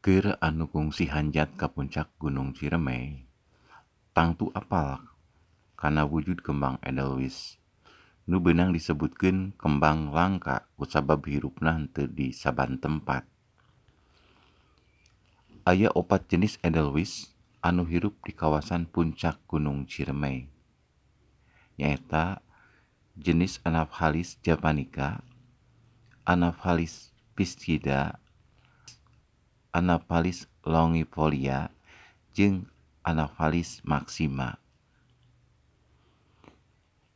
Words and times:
keur 0.00 0.40
anu 0.40 0.64
kungsi 0.72 1.12
hanjat 1.12 1.60
ka 1.60 1.68
puncak 1.68 2.08
Gunung 2.16 2.56
Ciremai 2.56 3.28
tangtu 4.16 4.48
apal 4.56 5.04
kana 5.76 6.08
wujud 6.08 6.40
kembang 6.40 6.80
Edelweiss. 6.80 7.60
nu 8.24 8.40
benang 8.40 8.72
disebutkeun 8.72 9.52
kembang 9.60 10.08
langka 10.16 10.64
kusabab 10.80 11.28
hirupna 11.28 11.76
henteu 11.76 12.08
di 12.08 12.32
saban 12.32 12.80
tempat. 12.80 13.28
Aya 15.68 15.92
opat 15.92 16.32
jenis 16.32 16.56
Edelweiss 16.64 17.36
anu 17.60 17.84
hirup 17.84 18.16
di 18.24 18.32
kawasan 18.32 18.88
puncak 18.88 19.36
Gunung 19.44 19.84
Ciremai 19.84 20.48
nyaeta 21.80 22.44
jenis 23.16 23.60
Anaphalis 23.64 24.36
japanica 24.44 25.24
Anaphalis 26.24 27.12
piscida 27.32 28.20
Anaphalis 29.70 30.50
longifolia 30.66 31.70
jeung 32.34 32.66
Anaphalis 33.06 33.78
maxima. 33.86 34.58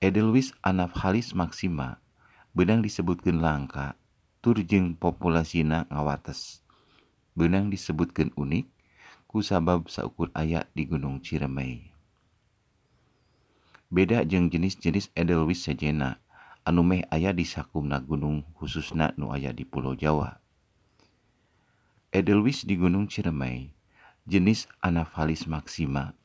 Edelweiss 0.00 0.56
Anaphalis 0.64 1.36
maxima 1.36 2.00
benang 2.56 2.80
disebutkan 2.80 3.44
langka 3.44 4.00
turjeng 4.40 4.96
populasina 4.96 5.84
ngawates. 5.92 6.64
Benang 7.36 7.68
disebutkan 7.68 8.32
unik 8.32 8.64
kusabab 9.28 9.92
saukur 9.92 10.32
ayat 10.32 10.72
di 10.72 10.88
Gunung 10.88 11.20
Ciremai. 11.20 11.92
Beda 13.92 14.24
jeung 14.24 14.48
jenis-jenis 14.48 15.12
Edelweiss 15.12 15.68
sejena, 15.68 16.16
anu 16.64 16.80
meh 16.80 17.04
aya 17.12 17.36
di 17.36 17.44
sakumna 17.44 18.00
gunung 18.00 18.40
khususna 18.56 19.12
nu 19.20 19.36
aya 19.36 19.52
di 19.52 19.68
Pulau 19.68 19.92
Jawa. 19.92 20.40
Edelweiss 22.08 22.64
di 22.64 22.80
Gunung 22.80 23.04
Ciremai 23.04 23.68
jenis 24.24 24.64
Anaphalis 24.80 25.44
maxima 25.44 26.16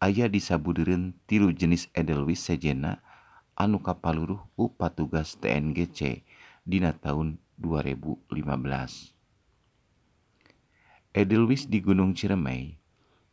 aya 0.00 0.24
di 0.24 0.40
sabudeureun 0.40 1.12
tilu 1.28 1.52
jenis 1.52 1.92
edelweiss 1.92 2.48
sejenna 2.48 3.04
anu 3.52 3.76
kapaluruh 3.84 4.40
ku 4.56 4.72
patugas 4.72 5.36
TNGC 5.36 6.24
dina 6.64 6.96
taun 6.96 7.36
2015. 7.60 8.24
Edelweiss 11.12 11.68
di 11.68 11.84
Gunung 11.84 12.16
Ciremai 12.16 12.80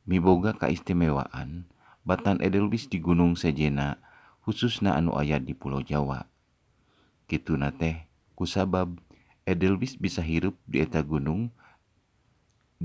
miboga 0.04 0.52
kaistimewaan 0.52 1.64
batan 2.04 2.44
edelweiss 2.44 2.92
di 2.92 3.00
Gunung 3.00 3.40
Sejena 3.40 4.04
khususna 4.44 5.00
anu 5.00 5.16
aya 5.16 5.40
di 5.40 5.56
Pulau 5.56 5.80
Jawa. 5.80 6.28
Kituna 7.32 7.72
teh 7.72 8.04
kusabab 8.36 9.00
edelweiss 9.48 9.96
bisa 9.96 10.20
hirup 10.20 10.60
di 10.68 10.84
eta 10.84 11.00
gunung 11.00 11.56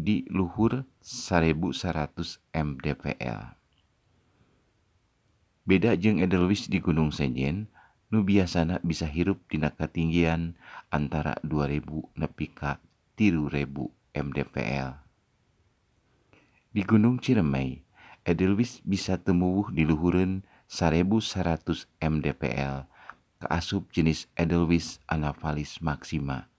di 0.00 0.24
luhur 0.32 0.88
1100 1.04 2.40
mdpl. 2.56 3.40
Beda 5.68 5.92
jeung 5.94 6.18
edelweiss 6.18 6.66
di 6.72 6.80
gunung 6.80 7.12
sejen 7.12 7.68
nu 8.10 8.26
biasana 8.26 8.82
bisa 8.82 9.06
hirup 9.06 9.38
dina 9.46 9.70
katinggian 9.70 10.58
antara 10.90 11.38
2000 11.46 12.16
nepi 12.18 12.46
ka 12.50 12.82
3000 13.14 13.92
mdpl. 14.16 14.98
Di 16.70 16.82
Gunung 16.86 17.22
Ciremay, 17.22 17.82
edelweiss 18.26 18.82
bisa 18.82 19.14
tumuwuh 19.18 19.70
di 19.70 19.86
luhureun 19.86 20.42
1100 20.66 21.86
mdpl 22.02 22.86
kaasup 23.40 23.88
jenis 23.88 24.28
edelweiss 24.36 25.00
Anaphalis 25.08 25.80
maxima 25.80 26.49